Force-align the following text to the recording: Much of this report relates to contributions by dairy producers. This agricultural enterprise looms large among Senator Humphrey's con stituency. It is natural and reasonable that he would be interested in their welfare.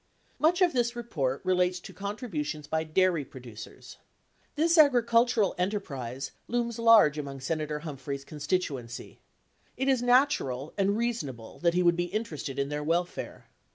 Much 0.39 0.63
of 0.63 0.73
this 0.73 0.95
report 0.95 1.41
relates 1.45 1.79
to 1.79 1.93
contributions 1.93 2.65
by 2.65 2.83
dairy 2.83 3.23
producers. 3.23 3.97
This 4.55 4.75
agricultural 4.75 5.53
enterprise 5.59 6.31
looms 6.47 6.79
large 6.79 7.19
among 7.19 7.39
Senator 7.39 7.81
Humphrey's 7.81 8.25
con 8.25 8.39
stituency. 8.39 9.17
It 9.77 9.87
is 9.87 10.01
natural 10.01 10.73
and 10.75 10.97
reasonable 10.97 11.59
that 11.59 11.75
he 11.75 11.83
would 11.83 11.95
be 11.97 12.05
interested 12.05 12.57
in 12.57 12.69
their 12.69 12.83
welfare. 12.83 13.45